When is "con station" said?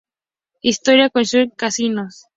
1.11-1.51